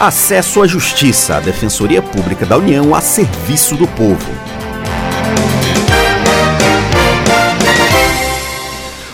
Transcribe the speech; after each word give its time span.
Acesso 0.00 0.62
à 0.62 0.66
Justiça, 0.66 1.36
a 1.36 1.40
Defensoria 1.40 2.00
Pública 2.00 2.46
da 2.46 2.56
União 2.56 2.94
a 2.94 3.02
serviço 3.02 3.76
do 3.76 3.86
povo. 3.86 4.32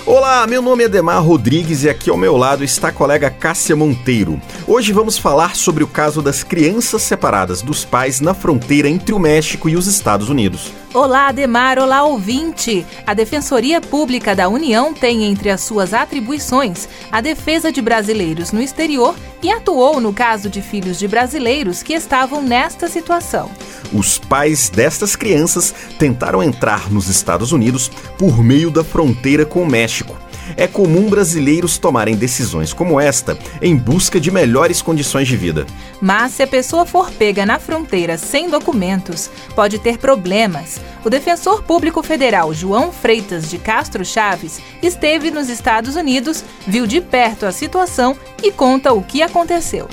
Olá, 0.07 0.46
meu 0.46 0.62
nome 0.62 0.85
é 0.85 0.88
Demar 0.88 1.19
Rodrigues 1.19 1.83
e 1.83 1.88
aqui 1.88 2.09
ao 2.09 2.17
meu 2.17 2.37
lado 2.37 2.62
está 2.62 2.87
a 2.87 2.93
colega 2.93 3.29
Cássia 3.29 3.74
Monteiro. 3.74 4.40
Hoje 4.64 4.92
vamos 4.92 5.19
falar 5.19 5.56
sobre 5.56 5.83
o 5.83 5.88
caso 5.88 6.22
das 6.22 6.44
crianças 6.44 7.03
separadas 7.03 7.62
dos 7.62 7.84
pais 7.84 8.21
na 8.21 8.32
fronteira 8.32 8.88
entre 8.88 9.12
o 9.12 9.18
México 9.18 9.68
e 9.68 9.74
os 9.74 9.88
Estados 9.88 10.28
Unidos. 10.28 10.71
Olá, 10.97 11.28
Ademar. 11.28 11.78
Olá, 11.78 12.04
ouvinte. 12.04 12.87
A 13.06 13.13
Defensoria 13.13 13.83
Pública 13.83 14.35
da 14.35 14.49
União 14.49 14.95
tem 14.95 15.24
entre 15.24 15.51
as 15.51 15.60
suas 15.60 15.92
atribuições 15.92 16.88
a 17.12 17.20
defesa 17.20 17.70
de 17.70 17.83
brasileiros 17.83 18.51
no 18.51 18.62
exterior 18.62 19.14
e 19.42 19.52
atuou 19.52 20.00
no 20.00 20.10
caso 20.10 20.48
de 20.48 20.62
filhos 20.62 20.98
de 20.98 21.06
brasileiros 21.06 21.82
que 21.82 21.92
estavam 21.92 22.41
nesta 22.41 22.88
situação. 22.88 23.50
Os 23.92 24.16
pais 24.16 24.70
destas 24.70 25.14
crianças 25.14 25.74
tentaram 25.98 26.42
entrar 26.42 26.91
nos 26.91 27.08
Estados 27.08 27.52
Unidos 27.52 27.91
por 28.16 28.42
meio 28.42 28.70
da 28.70 28.83
fronteira 28.83 29.44
com 29.44 29.62
o 29.62 29.66
México 29.66 30.16
é 30.56 30.66
comum 30.66 31.09
brasileiros 31.09 31.78
tomarem 31.78 32.16
decisões 32.16 32.73
como 32.73 33.00
esta 33.00 33.38
em 33.62 33.77
busca 33.77 34.20
de 34.20 34.30
melhores 34.30 34.82
condições 34.82 35.27
de 35.28 35.36
vida. 35.36 35.66
Mas 36.00 36.32
se 36.32 36.42
a 36.42 36.46
pessoa 36.46 36.84
for 36.84 37.10
pega 37.10 37.46
na 37.46 37.59
fronteira 37.59 38.19
sem 38.19 38.50
documentos, 38.50 39.30
pode 39.55 39.78
ter 39.78 39.98
problemas. 39.98 40.80
O 41.05 41.10
defensor 41.10 41.62
público 41.62 42.02
federal 42.02 42.52
João 42.52 42.92
Freitas 42.92 43.48
de 43.48 43.59
Castro 43.59 44.05
Chaves 44.05 44.60
esteve 44.82 45.30
nos 45.30 45.48
Estados 45.48 45.96
Unidos, 45.96 46.45
viu 46.66 46.86
de 46.86 47.00
perto 47.00 47.47
a 47.47 47.52
situação 47.52 48.16
e 48.42 48.50
conta 48.50 48.92
o 48.92 49.02
que 49.02 49.22
aconteceu. 49.22 49.88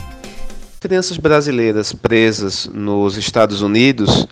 Crianças 0.80 1.18
brasileiras 1.18 1.94
presas 1.94 2.70
nos 2.74 3.16
Estados 3.16 3.62
Unidos 3.62 4.28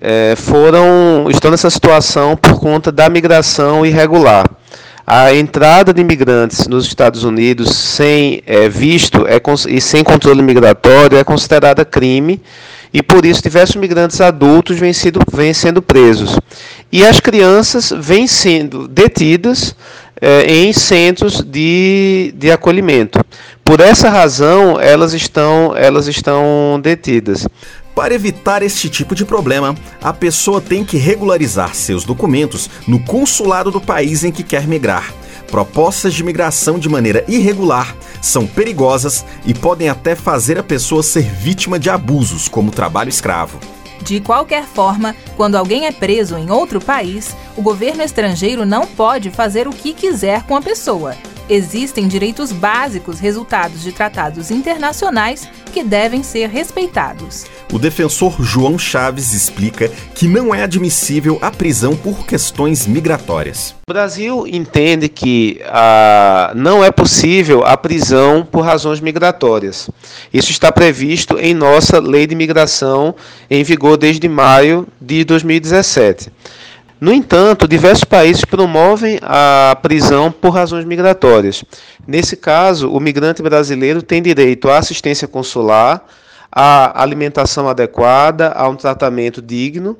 é, 0.00 0.34
foram 0.36 1.28
estão 1.30 1.50
nessa 1.50 1.70
situação 1.70 2.36
por 2.36 2.58
conta 2.58 2.90
da 2.90 3.08
migração 3.08 3.86
irregular. 3.86 4.44
A 5.14 5.34
entrada 5.34 5.92
de 5.92 6.00
imigrantes 6.00 6.66
nos 6.66 6.86
Estados 6.86 7.22
Unidos 7.22 7.76
sem 7.76 8.42
é, 8.46 8.66
visto 8.66 9.26
é, 9.26 9.38
e 9.68 9.78
sem 9.78 10.02
controle 10.02 10.40
migratório 10.40 11.18
é 11.18 11.22
considerada 11.22 11.84
crime 11.84 12.40
e 12.94 13.02
por 13.02 13.26
isso 13.26 13.42
diversos 13.42 13.76
migrantes 13.76 14.22
adultos 14.22 14.78
vêm, 14.78 14.94
sido, 14.94 15.20
vêm 15.30 15.52
sendo 15.52 15.82
presos. 15.82 16.38
E 16.90 17.04
as 17.04 17.20
crianças 17.20 17.92
vêm 17.94 18.26
sendo 18.26 18.88
detidas 18.88 19.76
é, 20.18 20.50
em 20.50 20.72
centros 20.72 21.42
de, 21.42 22.32
de 22.34 22.50
acolhimento. 22.50 23.22
Por 23.62 23.80
essa 23.80 24.08
razão, 24.08 24.80
elas 24.80 25.12
estão, 25.12 25.76
elas 25.76 26.08
estão 26.08 26.80
detidas. 26.82 27.46
Para 27.94 28.14
evitar 28.14 28.62
este 28.62 28.88
tipo 28.88 29.14
de 29.14 29.24
problema, 29.24 29.74
a 30.02 30.12
pessoa 30.12 30.62
tem 30.62 30.82
que 30.84 30.96
regularizar 30.96 31.74
seus 31.74 32.04
documentos 32.04 32.70
no 32.88 32.98
consulado 32.98 33.70
do 33.70 33.80
país 33.80 34.24
em 34.24 34.32
que 34.32 34.42
quer 34.42 34.66
migrar. 34.66 35.12
Propostas 35.50 36.14
de 36.14 36.24
migração 36.24 36.78
de 36.78 36.88
maneira 36.88 37.22
irregular 37.28 37.94
são 38.22 38.46
perigosas 38.46 39.26
e 39.44 39.52
podem 39.52 39.90
até 39.90 40.14
fazer 40.14 40.58
a 40.58 40.62
pessoa 40.62 41.02
ser 41.02 41.24
vítima 41.24 41.78
de 41.78 41.90
abusos, 41.90 42.48
como 42.48 42.70
trabalho 42.70 43.10
escravo. 43.10 43.58
De 44.00 44.20
qualquer 44.20 44.64
forma, 44.64 45.14
quando 45.36 45.56
alguém 45.56 45.86
é 45.86 45.92
preso 45.92 46.38
em 46.38 46.50
outro 46.50 46.80
país, 46.80 47.36
o 47.56 47.62
governo 47.62 48.02
estrangeiro 48.02 48.64
não 48.64 48.86
pode 48.86 49.30
fazer 49.30 49.68
o 49.68 49.72
que 49.72 49.92
quiser 49.92 50.42
com 50.44 50.56
a 50.56 50.62
pessoa. 50.62 51.14
Existem 51.48 52.06
direitos 52.06 52.52
básicos 52.52 53.18
resultados 53.18 53.82
de 53.82 53.92
tratados 53.92 54.50
internacionais 54.50 55.48
que 55.72 55.82
devem 55.82 56.22
ser 56.22 56.48
respeitados. 56.48 57.46
O 57.72 57.78
defensor 57.78 58.36
João 58.40 58.78
Chaves 58.78 59.32
explica 59.32 59.88
que 60.14 60.28
não 60.28 60.54
é 60.54 60.62
admissível 60.62 61.38
a 61.40 61.50
prisão 61.50 61.96
por 61.96 62.26
questões 62.26 62.86
migratórias. 62.86 63.74
O 63.88 63.92
Brasil 63.92 64.46
entende 64.46 65.08
que 65.08 65.60
ah, 65.66 66.52
não 66.54 66.84
é 66.84 66.90
possível 66.90 67.64
a 67.64 67.76
prisão 67.76 68.46
por 68.50 68.60
razões 68.60 69.00
migratórias. 69.00 69.90
Isso 70.32 70.50
está 70.50 70.70
previsto 70.70 71.38
em 71.38 71.54
nossa 71.54 71.98
lei 71.98 72.26
de 72.26 72.34
imigração 72.34 73.14
em 73.50 73.64
vigor 73.64 73.96
desde 73.96 74.28
maio 74.28 74.86
de 75.00 75.24
2017. 75.24 76.30
No 77.02 77.12
entanto, 77.12 77.66
diversos 77.66 78.04
países 78.04 78.44
promovem 78.44 79.18
a 79.22 79.76
prisão 79.82 80.30
por 80.30 80.50
razões 80.50 80.84
migratórias. 80.84 81.64
Nesse 82.06 82.36
caso, 82.36 82.88
o 82.92 83.00
migrante 83.00 83.42
brasileiro 83.42 84.04
tem 84.04 84.22
direito 84.22 84.70
à 84.70 84.78
assistência 84.78 85.26
consular, 85.26 86.06
à 86.52 87.02
alimentação 87.02 87.68
adequada, 87.68 88.52
a 88.52 88.68
um 88.68 88.76
tratamento 88.76 89.42
digno 89.42 89.96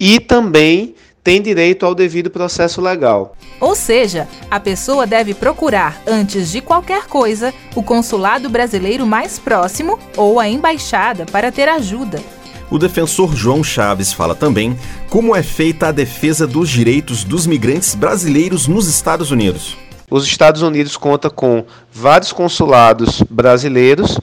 e 0.00 0.18
também 0.18 0.94
tem 1.22 1.42
direito 1.42 1.84
ao 1.84 1.94
devido 1.94 2.30
processo 2.30 2.80
legal. 2.80 3.36
Ou 3.60 3.74
seja, 3.74 4.26
a 4.50 4.58
pessoa 4.58 5.06
deve 5.06 5.34
procurar, 5.34 6.00
antes 6.06 6.50
de 6.50 6.62
qualquer 6.62 7.08
coisa, 7.08 7.52
o 7.76 7.82
consulado 7.82 8.48
brasileiro 8.48 9.06
mais 9.06 9.38
próximo 9.38 9.98
ou 10.16 10.40
a 10.40 10.48
embaixada 10.48 11.26
para 11.26 11.52
ter 11.52 11.68
ajuda. 11.68 12.37
O 12.70 12.78
defensor 12.78 13.34
João 13.34 13.64
Chaves 13.64 14.12
fala 14.12 14.34
também 14.34 14.78
como 15.08 15.34
é 15.34 15.42
feita 15.42 15.88
a 15.88 15.92
defesa 15.92 16.46
dos 16.46 16.68
direitos 16.68 17.24
dos 17.24 17.46
migrantes 17.46 17.94
brasileiros 17.94 18.66
nos 18.66 18.86
Estados 18.88 19.30
Unidos. 19.30 19.76
Os 20.10 20.24
Estados 20.24 20.62
Unidos 20.62 20.96
conta 20.96 21.28
com 21.28 21.64
vários 21.92 22.32
consulados 22.32 23.22
brasileiros 23.28 24.18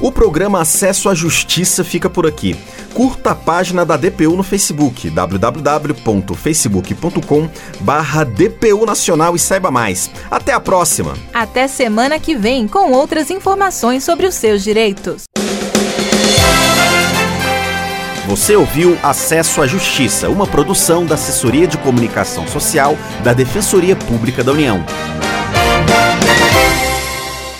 O 0.00 0.12
programa 0.12 0.62
Acesso 0.62 1.10
à 1.10 1.14
Justiça 1.14 1.84
fica 1.84 2.08
por 2.08 2.26
aqui. 2.26 2.56
Curta 2.94 3.32
a 3.32 3.34
página 3.34 3.84
da 3.84 3.98
DPU 3.98 4.34
no 4.36 4.42
Facebook, 4.42 5.10
www.facebook.com 5.10 7.50
DPU 8.34 8.86
Nacional 8.86 9.36
e 9.36 9.38
saiba 9.38 9.70
mais. 9.70 10.10
Até 10.30 10.54
a 10.54 10.60
próxima! 10.60 11.12
Até 11.34 11.68
semana 11.68 12.18
que 12.18 12.34
vem 12.34 12.66
com 12.66 12.92
outras 12.92 13.30
informações 13.30 14.02
sobre 14.04 14.24
os 14.26 14.34
seus 14.34 14.64
direitos. 14.64 15.24
Você 18.26 18.56
ouviu 18.56 18.98
Acesso 19.02 19.60
à 19.60 19.66
Justiça, 19.66 20.30
uma 20.30 20.46
produção 20.46 21.04
da 21.04 21.16
Assessoria 21.16 21.66
de 21.66 21.76
Comunicação 21.76 22.46
Social 22.46 22.96
da 23.24 23.32
Defensoria 23.32 23.96
Pública 23.96 24.44
da 24.44 24.52
União. 24.52 24.84